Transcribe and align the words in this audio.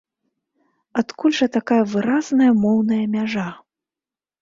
Адкуль 1.01 1.37
жа 1.41 1.47
такая 1.59 1.79
выразная 1.93 2.51
моўная 2.65 3.03
мяжа? 3.17 3.49